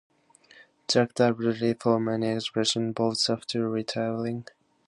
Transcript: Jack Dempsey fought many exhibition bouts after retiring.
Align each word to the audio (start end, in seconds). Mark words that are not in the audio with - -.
Jack 0.87 1.13
Dempsey 1.13 1.75
fought 1.75 1.99
many 1.99 2.29
exhibition 2.31 2.91
bouts 2.91 3.29
after 3.29 3.69
retiring. 3.69 4.47